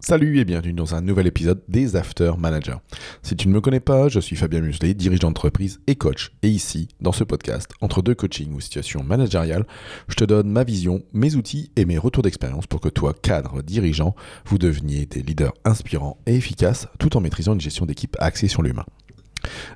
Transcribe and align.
Salut 0.00 0.38
et 0.38 0.44
bienvenue 0.44 0.74
dans 0.74 0.94
un 0.94 1.00
nouvel 1.00 1.26
épisode 1.26 1.60
des 1.66 1.96
After 1.96 2.34
Managers. 2.38 2.76
Si 3.24 3.34
tu 3.34 3.48
ne 3.48 3.52
me 3.52 3.60
connais 3.60 3.80
pas, 3.80 4.08
je 4.08 4.20
suis 4.20 4.36
Fabien 4.36 4.60
Muselet, 4.60 4.94
dirigeant 4.94 5.26
d'entreprise 5.26 5.80
et 5.88 5.96
coach. 5.96 6.30
Et 6.42 6.48
ici, 6.48 6.86
dans 7.00 7.10
ce 7.10 7.24
podcast, 7.24 7.72
entre 7.80 8.00
deux 8.00 8.14
coachings 8.14 8.54
ou 8.54 8.60
situations 8.60 9.02
managériales, 9.02 9.66
je 10.06 10.14
te 10.14 10.22
donne 10.22 10.50
ma 10.50 10.62
vision, 10.62 11.02
mes 11.12 11.34
outils 11.34 11.72
et 11.74 11.84
mes 11.84 11.98
retours 11.98 12.22
d'expérience 12.22 12.68
pour 12.68 12.80
que 12.80 12.88
toi, 12.88 13.12
cadre, 13.12 13.60
dirigeant, 13.60 14.14
vous 14.46 14.56
deveniez 14.56 15.04
des 15.04 15.20
leaders 15.20 15.52
inspirants 15.64 16.18
et 16.26 16.36
efficaces 16.36 16.86
tout 17.00 17.16
en 17.16 17.20
maîtrisant 17.20 17.54
une 17.54 17.60
gestion 17.60 17.84
d'équipe 17.84 18.16
axée 18.20 18.46
sur 18.46 18.62
l'humain. 18.62 18.86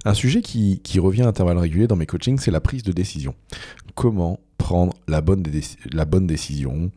Un 0.05 0.15
sujet 0.15 0.41
qui, 0.41 0.81
qui 0.85 1.01
revient 1.01 1.23
à 1.23 1.29
intervalles 1.29 1.59
réguliers 1.59 1.89
dans 1.89 1.97
mes 1.97 2.07
coachings, 2.07 2.39
c'est 2.39 2.53
la 2.53 2.61
prise 2.61 2.85
de 2.85 2.93
décision. 2.93 3.35
Comment 3.97 4.39
prendre 4.63 4.95
la 5.09 5.21
bonne, 5.21 5.43
la 5.93 6.05
bonne 6.05 6.29
décision, 6.29 6.93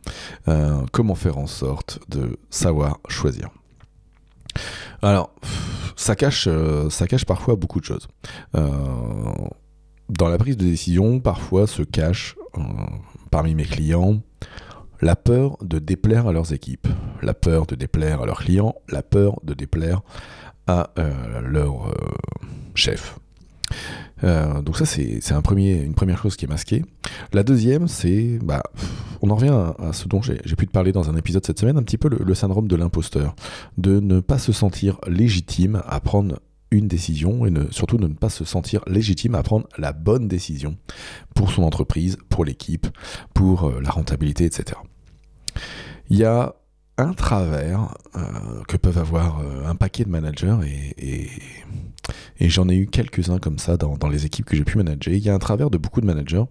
euh, 0.46 0.82
comment 0.92 1.16
faire 1.16 1.36
en 1.36 1.48
sorte 1.48 1.98
de 2.08 2.38
savoir 2.48 3.00
choisir. 3.08 3.50
Alors, 5.02 5.34
ça 5.96 6.14
cache, 6.14 6.46
euh, 6.46 6.88
ça 6.90 7.08
cache 7.08 7.24
parfois 7.24 7.56
beaucoup 7.56 7.80
de 7.80 7.84
choses. 7.84 8.06
Euh, 8.54 8.70
dans 10.08 10.28
la 10.28 10.38
prise 10.38 10.56
de 10.56 10.64
décision, 10.64 11.18
parfois 11.18 11.66
se 11.66 11.82
cache 11.82 12.36
parmi 13.32 13.56
mes 13.56 13.64
clients 13.64 14.20
la 15.00 15.16
peur 15.16 15.58
de 15.60 15.80
déplaire 15.80 16.28
à 16.28 16.32
leurs 16.32 16.52
équipes, 16.52 16.86
la 17.20 17.34
peur 17.34 17.66
de 17.66 17.74
déplaire 17.74 18.22
à 18.22 18.26
leurs 18.26 18.38
clients, 18.38 18.76
la 18.88 19.02
peur 19.02 19.40
de 19.42 19.52
déplaire 19.52 20.00
à 20.68 20.90
leur 21.42 21.92
chef. 22.74 23.18
Euh, 24.24 24.62
donc 24.62 24.76
ça, 24.76 24.86
c'est 24.86 25.32
un 25.32 25.42
une 25.56 25.94
première 25.94 26.18
chose 26.18 26.36
qui 26.36 26.44
est 26.44 26.48
masquée. 26.48 26.84
La 27.32 27.42
deuxième, 27.42 27.88
c'est, 27.88 28.38
bah, 28.42 28.62
on 29.22 29.30
en 29.30 29.36
revient 29.36 29.54
à, 29.78 29.92
ce 29.92 30.08
dont 30.08 30.22
j'ai 30.22 30.38
pu 30.56 30.66
te 30.66 30.72
parler 30.72 30.92
dans 30.92 31.10
un 31.10 31.16
épisode 31.16 31.44
cette 31.44 31.58
semaine, 31.58 31.76
un 31.76 31.82
petit 31.82 31.98
peu 31.98 32.08
le, 32.08 32.34
syndrome 32.34 32.68
de 32.68 32.76
l'imposteur, 32.76 33.34
de 33.78 34.00
ne 34.00 34.20
pas 34.20 34.38
se 34.38 34.52
sentir 34.52 34.98
légitime 35.06 35.82
à 35.86 36.00
prendre 36.00 36.40
une 36.70 36.88
décision 36.88 37.46
et 37.46 37.52
surtout 37.70 37.96
de 37.96 38.08
ne 38.08 38.14
pas 38.14 38.28
se 38.28 38.44
sentir 38.44 38.82
légitime 38.86 39.34
à 39.34 39.42
prendre 39.42 39.68
la 39.78 39.92
bonne 39.92 40.28
décision 40.28 40.76
pour 41.34 41.52
son 41.52 41.62
entreprise, 41.62 42.18
pour 42.28 42.44
l'équipe, 42.44 42.86
pour 43.34 43.68
euh, 43.68 43.80
la 43.80 43.90
rentabilité, 43.90 44.44
etc. 44.44 44.78
Il 46.10 46.18
y 46.18 46.24
a 46.24 46.54
un 46.98 47.12
travers 47.12 47.94
euh, 48.16 48.20
que 48.68 48.76
peuvent 48.76 48.98
avoir 48.98 49.42
un 49.66 49.74
paquet 49.74 50.04
de 50.04 50.08
managers 50.08 50.56
et 50.64 51.28
j'en 52.40 52.68
ai 52.68 52.76
eu 52.76 52.86
quelques-uns 52.86 53.38
comme 53.38 53.58
ça 53.58 53.76
dans, 53.76 54.08
les 54.08 54.26
équipes 54.26 54.46
que 54.46 54.56
j'ai 54.56 54.64
pu 54.64 54.78
manager. 54.78 55.12
Il 55.14 55.22
y 55.22 55.30
a 55.30 55.34
un 55.34 55.38
travers 55.38 55.70
de 55.70 55.78
beaucoup 55.78 56.00
de 56.00 56.06
managers, 56.06 56.44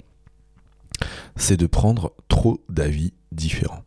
c'est 1.35 1.57
de 1.57 1.67
prendre 1.67 2.13
trop 2.27 2.63
d'avis 2.69 3.13
différents. 3.31 3.83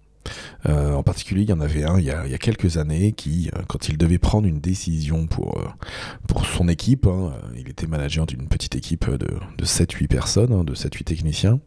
Euh, 0.67 0.93
en 0.93 1.03
particulier, 1.03 1.43
il 1.43 1.49
y 1.49 1.53
en 1.53 1.61
avait 1.61 1.85
un 1.85 1.99
il 1.99 2.05
y 2.05 2.11
a, 2.11 2.39
quelques 2.39 2.77
années 2.77 3.13
qui, 3.13 3.51
euh, 3.55 3.63
quand 3.67 3.89
il 3.89 3.97
devait 3.97 4.19
prendre 4.19 4.47
une 4.47 4.61
décision 4.61 5.27
pour, 5.27 5.59
euh, 5.59 6.45
son 6.55 6.69
équipe, 6.69 7.07
hein, 7.07 7.33
il 7.57 7.69
était 7.69 7.87
manager 7.87 8.27
d'une 8.27 8.49
petite 8.49 8.77
équipe 8.77 9.09
de, 9.09 9.29
de 9.57 9.65
7-8 9.65 10.09
personnes, 10.09 10.53
hein, 10.53 10.65
de 10.65 10.75
7-8 10.75 11.05
techniciens, 11.05 11.61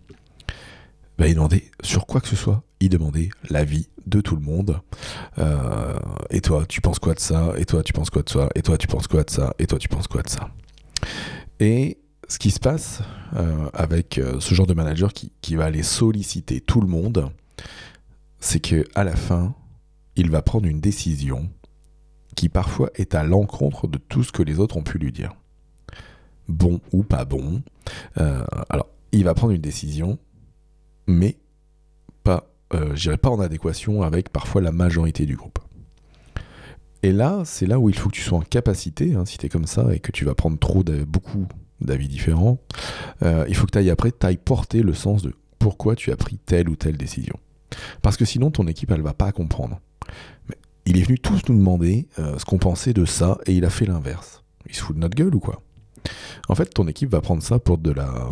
bah, 1.18 1.28
il 1.28 1.36
demandait 1.36 1.72
sur 1.84 2.06
quoi 2.06 2.22
que 2.22 2.28
ce 2.28 2.36
soit, 2.36 2.64
il 2.82 2.90
demandait 2.90 3.30
l'avis 3.50 3.88
de 4.06 4.22
tout 4.22 4.36
le 4.36 4.42
monde. 4.42 4.82
Euh, 5.38 5.98
et 6.32 6.42
toi, 6.42 6.66
tu 6.68 6.82
penses 6.82 7.00
quoi 7.00 7.14
de 7.14 7.20
ça? 7.20 7.54
Et 7.58 7.66
toi, 7.66 7.84
tu 7.84 7.94
penses 7.94 8.10
quoi 8.10 8.24
de 8.24 8.30
ça? 8.30 8.50
Et 8.56 8.62
toi, 8.62 8.78
tu 8.78 8.88
penses 8.88 9.08
quoi 9.08 9.24
de 9.24 9.30
ça? 9.30 9.54
Et 9.60 9.68
toi, 9.68 9.80
tu 9.80 9.88
penses 9.88 10.08
quoi 10.08 10.24
de 10.24 10.30
ça? 10.30 10.50
Et 11.60 12.00
ce 12.28 12.40
qui 12.40 12.50
se 12.50 12.60
passe 12.60 13.02
euh, 13.36 13.70
avec 13.74 14.18
euh, 14.18 14.40
ce 14.40 14.56
genre 14.56 14.68
de 14.68 14.74
manager 14.74 15.14
qui, 15.14 15.32
qui, 15.42 15.56
va 15.56 15.66
aller 15.66 15.84
solliciter 15.84 16.60
tout 16.60 16.82
le 16.82 16.88
monde, 16.88 17.32
c'est 18.40 18.60
que 18.60 18.86
à 18.96 19.04
la 19.04 19.16
fin, 19.16 19.54
il 20.16 20.32
va 20.32 20.42
prendre 20.42 20.66
une 20.66 20.82
décision 20.82 21.50
qui 22.36 22.50
parfois 22.50 22.90
est 22.96 23.14
à 23.14 23.24
l'encontre 23.24 23.88
de 23.88 24.00
tout 24.00 24.24
ce 24.24 24.32
que 24.32 24.42
les 24.42 24.60
autres 24.60 24.78
ont 24.78 24.84
pu 24.84 24.98
lui 24.98 25.12
dire. 25.12 25.34
Bon 26.48 26.82
ou 26.92 27.04
pas 27.04 27.26
bon. 27.26 27.62
alors, 28.16 28.88
il 29.12 29.24
va 29.24 29.34
prendre 29.34 29.54
une 29.54 29.62
décision 29.62 30.18
mais 31.08 31.38
euh, 32.74 32.96
je 32.96 33.02
dirais 33.02 33.18
pas 33.18 33.30
en 33.30 33.40
adéquation 33.40 34.02
avec 34.02 34.30
parfois 34.30 34.62
la 34.62 34.72
majorité 34.72 35.26
du 35.26 35.36
groupe. 35.36 35.60
Et 37.04 37.12
là, 37.12 37.42
c'est 37.46 37.66
là 37.66 37.80
où 37.80 37.90
il 37.90 37.96
faut 37.96 38.10
que 38.10 38.16
tu 38.16 38.22
sois 38.22 38.38
en 38.38 38.42
capacité, 38.42 39.16
hein, 39.16 39.26
si 39.26 39.38
tu 39.38 39.46
es 39.46 39.50
comme 39.50 39.66
ça 39.66 39.94
et 39.94 40.00
que 40.00 40.12
tu 40.12 40.24
vas 40.24 40.36
prendre 40.36 40.60
trop 40.60 40.84
beaucoup 41.08 41.48
d'avis 41.80 42.08
différents, 42.08 42.60
euh, 43.24 43.46
il 43.50 43.56
faut 43.56 43.66
que 43.66 43.72
tu 43.72 43.80
ailles 43.80 43.90
après, 43.90 44.12
tu 44.12 44.26
ailles 44.26 44.38
porter 44.38 44.84
le 44.84 44.94
sens 44.94 45.24
de 45.24 45.34
pourquoi 45.58 45.96
tu 45.96 46.12
as 46.12 46.16
pris 46.16 46.38
telle 46.38 46.70
ou 46.70 46.76
telle 46.76 46.98
décision. 46.98 47.36
Parce 48.02 48.18
que 48.18 48.26
sinon, 48.26 48.52
ton 48.52 48.68
équipe, 48.68 48.92
elle 48.92 49.02
va 49.02 49.14
pas 49.14 49.32
comprendre. 49.32 49.80
Il 50.86 50.98
est 50.98 51.04
venu 51.04 51.18
tous 51.18 51.42
nous 51.50 51.58
demander 51.58 52.08
euh, 52.20 52.38
ce 52.38 52.46
qu'on 52.46 52.58
pensait 52.58 52.94
de 52.94 53.06
ça 53.06 53.38
et 53.46 53.54
il 53.54 53.66
a 53.66 53.70
fait 53.70 53.86
l'inverse. 53.86 54.44
Il 54.68 54.76
se 54.76 54.82
fout 54.82 54.96
de 54.96 55.02
notre 55.02 55.16
gueule 55.16 55.34
ou 55.34 55.40
quoi? 55.40 55.62
En 56.50 56.56
fait, 56.56 56.66
ton 56.66 56.88
équipe 56.88 57.10
va 57.12 57.22
prendre 57.22 57.42
ça 57.42 57.60
pour 57.60 57.78
de 57.78 57.92
la 57.92 58.32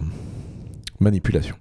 manipulation. 1.00 1.56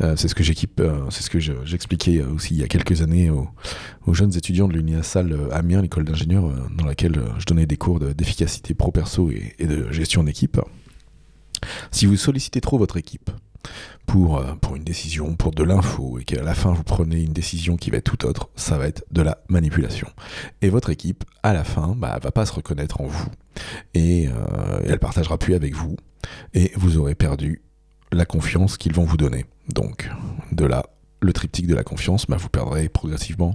Euh, 0.00 0.14
c'est 0.16 0.28
ce 0.28 0.34
que 0.34 0.42
euh, 0.80 1.64
j'expliquais 1.64 2.22
aussi 2.22 2.54
il 2.54 2.60
y 2.60 2.64
a 2.64 2.68
quelques 2.68 3.02
années 3.02 3.30
aux, 3.30 4.14
jeunes 4.14 4.34
étudiants 4.36 4.68
de 4.68 4.74
l'Uniasal 4.74 5.32
euh, 5.32 5.48
Amiens, 5.52 5.82
l'école 5.82 6.04
d'ingénieurs, 6.04 6.50
dans 6.76 6.86
laquelle 6.86 7.20
je 7.38 7.44
donnais 7.44 7.66
des 7.66 7.76
cours 7.76 7.98
d'efficacité 8.00 8.74
pro-perso 8.74 9.30
et, 9.30 9.66
de 9.66 9.90
gestion 9.90 10.22
d'équipe. 10.24 10.60
Si 11.90 12.06
vous 12.06 12.16
sollicitez 12.16 12.60
trop 12.60 12.78
votre 12.78 12.96
équipe 12.96 13.30
pour, 14.06 14.42
une 14.74 14.84
décision, 14.84 15.34
pour 15.34 15.50
de 15.50 15.62
l'info, 15.62 16.18
et 16.18 16.24
qu'à 16.24 16.42
la 16.42 16.54
fin 16.54 16.72
vous 16.72 16.84
prenez 16.84 17.20
une 17.20 17.32
décision 17.32 17.76
qui 17.76 17.90
va 17.90 17.98
être 17.98 18.04
tout 18.04 18.24
autre, 18.26 18.48
ça 18.56 18.78
va 18.78 18.86
être 18.86 19.04
de 19.10 19.20
la 19.20 19.38
manipulation. 19.48 20.08
Et 20.62 20.70
votre 20.70 20.90
équipe, 20.90 21.24
à 21.42 21.52
la 21.52 21.64
fin, 21.64 21.94
bah, 21.96 22.18
va 22.22 22.30
pas 22.30 22.46
se 22.46 22.52
reconnaître 22.52 23.00
en 23.00 23.06
vous. 23.06 23.28
Et 23.92 24.28
elle 24.84 25.00
partagera 25.00 25.36
plus 25.36 25.54
avec 25.54 25.74
vous. 25.74 25.96
Et 26.54 26.72
vous 26.76 26.96
aurez 26.96 27.14
perdu 27.14 27.60
la 28.12 28.24
confiance 28.24 28.76
qu'ils 28.76 28.94
vont 28.94 29.04
vous 29.04 29.16
donner. 29.16 29.44
Donc, 29.68 30.10
de 30.52 30.64
là, 30.64 30.84
le 31.20 31.32
triptyque 31.32 31.66
de 31.66 31.74
la 31.74 31.84
confiance, 31.84 32.26
bah, 32.26 32.36
vous 32.36 32.48
perdrez 32.48 32.88
progressivement. 32.88 33.54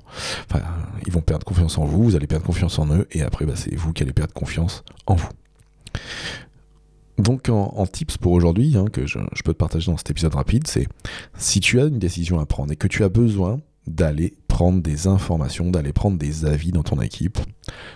Enfin, 0.49 0.63
ils 1.05 1.13
vont 1.13 1.21
perdre 1.21 1.45
confiance 1.45 1.77
en 1.77 1.85
vous, 1.85 2.03
vous 2.03 2.15
allez 2.15 2.27
perdre 2.27 2.45
confiance 2.45 2.79
en 2.79 2.87
eux, 2.93 3.07
et 3.11 3.21
après, 3.21 3.45
bah, 3.45 3.53
c'est 3.55 3.75
vous 3.75 3.93
qui 3.93 4.03
allez 4.03 4.13
perdre 4.13 4.33
confiance 4.33 4.83
en 5.05 5.15
vous. 5.15 5.29
Donc, 7.17 7.49
en, 7.49 7.85
tips 7.85 8.17
pour 8.17 8.31
aujourd'hui, 8.31 8.75
hein, 8.75 8.85
que 8.91 9.05
je, 9.05 9.19
peux 9.45 9.53
te 9.53 9.57
partager 9.57 9.91
dans 9.91 9.97
cet 9.97 10.09
épisode 10.09 10.33
rapide, 10.33 10.67
c'est 10.67 10.87
si 11.37 11.59
tu 11.59 11.79
as 11.79 11.85
une 11.85 11.99
décision 11.99 12.39
à 12.39 12.45
prendre 12.45 12.71
et 12.71 12.75
que 12.75 12.87
tu 12.87 13.03
as 13.03 13.09
besoin 13.09 13.59
d'aller 13.85 14.35
prendre 14.47 14.81
des 14.81 15.07
informations, 15.07 15.69
d'aller 15.69 15.93
prendre 15.93 16.17
des 16.17 16.45
avis 16.45 16.71
dans 16.71 16.83
ton 16.83 17.01
équipe, 17.01 17.37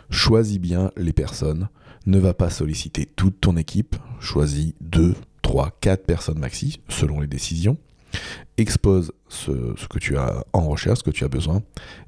choisis 0.10 0.60
bien 0.60 0.92
les 0.98 1.14
personnes. 1.14 1.70
Ne 2.06 2.20
va 2.20 2.34
pas 2.34 2.50
solliciter 2.50 3.06
toute 3.06 3.42
ton 3.42 3.58
équipe, 3.58 3.96
choisis 4.20 4.74
deux, 4.80 5.16
3, 5.48 5.78
4 5.80 6.06
personnes 6.06 6.40
maxi, 6.40 6.82
selon 6.90 7.22
les 7.22 7.28
décisions. 7.28 7.78
Expose 8.58 9.14
ce, 9.30 9.52
que 9.88 9.98
tu 9.98 10.18
as 10.18 10.44
en 10.52 10.68
recherche, 10.68 11.00
ce 11.00 11.04
que 11.06 11.10
tu 11.10 11.24
as 11.24 11.30
besoin, 11.30 11.62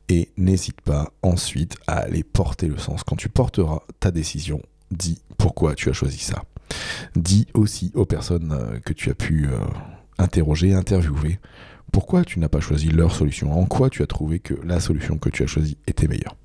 et 0.09 0.29
n'hésite 0.35 0.81
pas 0.81 1.13
ensuite 1.22 1.77
à 1.88 2.00
aller 2.00 2.23
porter 2.23 2.67
le 2.67 2.77
sens. 2.77 3.05
Quand 3.05 3.16
tu 3.16 3.29
porteras 3.29 3.79
ta 4.01 4.11
décision, 4.11 4.61
dis 4.91 5.22
pourquoi 5.38 5.75
tu 5.75 5.89
as 5.89 5.94
choisi 5.94 6.17
ça. 6.17 6.44
Dis 7.16 7.47
aussi 7.53 7.91
aux 7.95 8.05
personnes 8.05 8.51
euh, 8.51 8.79
que 8.79 8.91
tu 8.91 9.09
as 9.09 9.16
pu 9.16 9.47
euh, 9.47 9.57
interroger, 10.17 10.73
interviewer, 10.73 11.39
pourquoi 11.94 12.25
tu 12.25 12.39
n'as 12.39 12.50
pas 12.50 12.59
choisi 12.59 12.89
leur 12.89 13.16
solution, 13.16 13.57
en 13.57 13.66
quoi 13.66 13.89
tu 13.89 14.03
as 14.03 14.07
trouvé 14.07 14.39
que 14.39 14.53
la 14.66 14.81
solution 14.81 15.17
que 15.17 15.29
tu 15.29 15.44
as 15.44 15.47
choisie 15.47 15.77
était 15.88 16.09
meilleure. 16.09 16.35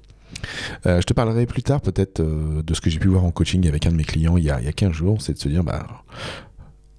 Euh, 0.86 1.00
je 1.00 1.06
te 1.06 1.12
parlerai 1.12 1.46
plus 1.46 1.64
tard 1.64 1.80
peut-être 1.80 2.22
de 2.22 2.74
ce 2.74 2.80
que 2.80 2.88
j'ai 2.88 3.00
pu 3.00 3.08
voir 3.08 3.24
en 3.24 3.32
coaching 3.32 3.66
avec 3.66 3.86
un 3.86 3.90
de 3.90 3.96
mes 3.96 4.04
clients 4.04 4.36
il 4.36 4.44
y 4.44 4.50
a, 4.50 4.60
il 4.60 4.66
y 4.66 4.68
a 4.68 4.72
15 4.72 4.92
jours, 4.92 5.22
c'est 5.22 5.32
de 5.32 5.38
se 5.38 5.48
dire, 5.48 5.64
bah, 5.64 6.04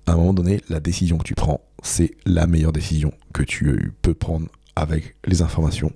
à 0.07 0.13
un 0.13 0.15
moment 0.17 0.33
donné, 0.33 0.61
la 0.69 0.79
décision 0.79 1.17
que 1.17 1.23
tu 1.23 1.35
prends, 1.35 1.61
c'est 1.83 2.11
la 2.25 2.47
meilleure 2.47 2.73
décision 2.73 3.11
que 3.33 3.43
tu 3.43 3.93
peux 4.01 4.13
prendre 4.13 4.47
avec 4.75 5.15
les 5.25 5.41
informations 5.41 5.91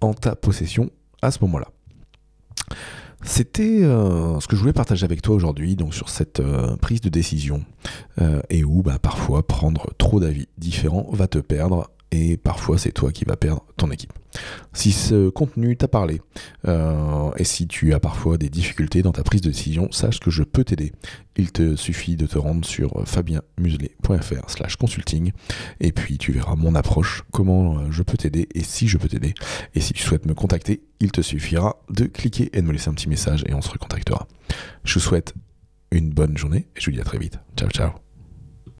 en 0.00 0.14
ta 0.14 0.34
possession 0.34 0.90
à 1.22 1.30
ce 1.30 1.38
moment-là. 1.42 1.68
C'était 3.22 3.82
euh, 3.82 4.40
ce 4.40 4.48
que 4.48 4.56
je 4.56 4.60
voulais 4.60 4.72
partager 4.72 5.04
avec 5.04 5.20
toi 5.20 5.34
aujourd'hui, 5.34 5.76
donc 5.76 5.94
sur 5.94 6.08
cette 6.08 6.40
euh, 6.40 6.76
prise 6.76 7.02
de 7.02 7.10
décision, 7.10 7.64
euh, 8.20 8.40
et 8.48 8.64
où 8.64 8.82
bah, 8.82 8.98
parfois 8.98 9.46
prendre 9.46 9.90
trop 9.98 10.20
d'avis 10.20 10.48
différents 10.56 11.06
va 11.12 11.28
te 11.28 11.38
perdre 11.38 11.90
et 12.12 12.36
parfois 12.36 12.78
c'est 12.78 12.92
toi 12.92 13.12
qui 13.12 13.24
vas 13.24 13.36
perdre 13.36 13.64
ton 13.76 13.90
équipe. 13.90 14.12
Si 14.72 14.92
ce 14.92 15.28
contenu 15.28 15.76
t'a 15.76 15.88
parlé 15.88 16.20
euh, 16.66 17.30
et 17.36 17.44
si 17.44 17.66
tu 17.66 17.92
as 17.94 18.00
parfois 18.00 18.38
des 18.38 18.48
difficultés 18.48 19.02
dans 19.02 19.12
ta 19.12 19.22
prise 19.22 19.40
de 19.40 19.50
décision, 19.50 19.90
sache 19.90 20.20
que 20.20 20.30
je 20.30 20.42
peux 20.42 20.64
t'aider. 20.64 20.92
Il 21.36 21.52
te 21.52 21.74
suffit 21.76 22.16
de 22.16 22.26
te 22.26 22.38
rendre 22.38 22.64
sur 22.64 23.02
fabienmuselet.fr 23.06 24.50
slash 24.50 24.76
consulting 24.76 25.32
et 25.80 25.92
puis 25.92 26.18
tu 26.18 26.32
verras 26.32 26.54
mon 26.54 26.74
approche, 26.74 27.22
comment 27.32 27.78
euh, 27.78 27.90
je 27.90 28.02
peux 28.02 28.16
t'aider 28.16 28.48
et 28.54 28.62
si 28.62 28.88
je 28.88 28.98
peux 28.98 29.08
t'aider. 29.08 29.34
Et 29.74 29.80
si 29.80 29.92
tu 29.92 30.02
souhaites 30.02 30.26
me 30.26 30.34
contacter, 30.34 30.82
il 31.00 31.12
te 31.12 31.22
suffira 31.22 31.82
de 31.90 32.04
cliquer 32.04 32.50
et 32.52 32.62
de 32.62 32.66
me 32.66 32.72
laisser 32.72 32.90
un 32.90 32.94
petit 32.94 33.08
message 33.08 33.44
et 33.46 33.54
on 33.54 33.62
se 33.62 33.70
recontactera. 33.70 34.28
Je 34.84 34.94
vous 34.94 35.00
souhaite 35.00 35.34
une 35.90 36.10
bonne 36.10 36.36
journée 36.36 36.68
et 36.76 36.80
je 36.80 36.86
vous 36.86 36.92
dis 36.92 37.00
à 37.00 37.04
très 37.04 37.18
vite. 37.18 37.38
Ciao 37.56 37.68
ciao 37.70 38.09